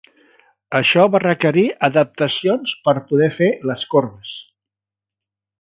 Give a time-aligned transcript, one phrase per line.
[0.79, 4.37] Això va requerir adaptacions per poder fer les corbes.